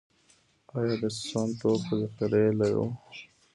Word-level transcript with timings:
آیا 0.75 0.93
د 1.01 1.03
سون 1.25 1.49
توکو 1.59 1.91
ذخیرې 2.01 2.45
لرو؟ 2.59 2.87